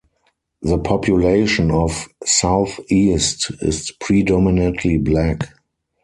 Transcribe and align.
The 0.63 0.79
population 0.79 1.69
of 1.69 2.07
Southeast 2.25 3.51
is 3.61 3.91
predominantly 3.99 4.97
black. 4.97 5.49